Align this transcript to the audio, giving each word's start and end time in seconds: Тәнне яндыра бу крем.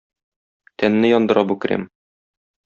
Тәнне 0.83 1.11
яндыра 1.11 1.45
бу 1.53 1.59
крем. 1.67 1.85